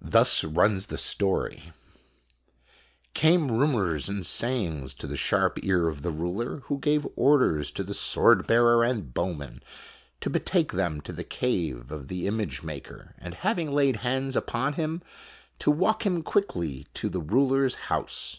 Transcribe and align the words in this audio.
Thus 0.00 0.44
runs 0.44 0.86
the 0.86 0.98
story: 0.98 1.72
Came 3.12 3.50
rumors 3.50 4.08
and 4.08 4.24
sayings 4.24 4.94
to 4.98 5.08
the 5.08 5.16
sharp 5.16 5.58
ear 5.64 5.88
of 5.88 6.02
the 6.02 6.12
ruler, 6.12 6.58
who 6.66 6.78
gave 6.78 7.04
orders 7.16 7.72
to 7.72 7.82
the 7.82 7.92
swordbearer 7.92 8.88
and 8.88 9.12
bowmen 9.12 9.64
to 10.20 10.30
betake 10.30 10.70
them 10.74 11.00
to 11.00 11.12
the 11.12 11.24
cave 11.24 11.90
of 11.90 12.06
the 12.06 12.28
image 12.28 12.62
maker, 12.62 13.16
and, 13.18 13.34
having 13.34 13.72
laid 13.72 13.96
hands 13.96 14.36
upon 14.36 14.74
him, 14.74 15.02
to 15.58 15.72
walk 15.72 16.06
him 16.06 16.22
quickly 16.22 16.86
to 16.94 17.08
the 17.08 17.20
ruler's 17.20 17.74
house. 17.90 18.36